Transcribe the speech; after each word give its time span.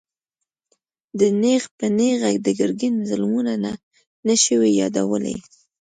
ده 1.17 1.27
نېغ 1.41 1.63
په 1.77 1.85
نېغه 1.97 2.29
د 2.45 2.47
ګرګين 2.59 2.95
ظلمونه 3.09 3.53
نه 4.27 4.35
شوای 4.43 4.71
يادولای. 4.81 5.37